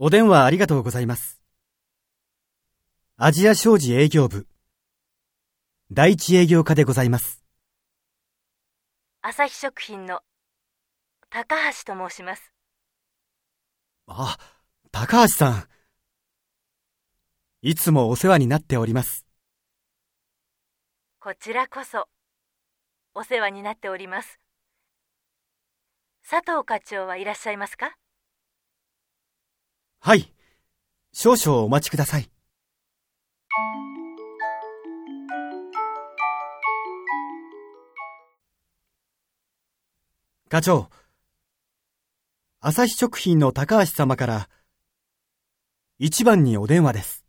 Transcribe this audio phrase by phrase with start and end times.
[0.00, 1.42] お電話ありがとうございます。
[3.16, 4.46] アジア商事営業部、
[5.90, 7.42] 第一営業課でございます。
[9.22, 10.20] 朝日食品の
[11.30, 12.52] 高橋と申します。
[14.06, 14.38] あ、
[14.92, 15.68] 高橋さん。
[17.62, 19.26] いつもお世話になっております。
[21.18, 22.06] こちらこそ
[23.14, 24.38] お世話になっております。
[26.22, 27.96] 佐藤課長はいらっしゃいますか？
[30.00, 30.32] はい。
[31.12, 32.30] 少々お待ちください。
[40.48, 40.88] 課長、
[42.60, 44.48] 朝日食品の高橋様から、
[45.98, 47.27] 一番にお電話です。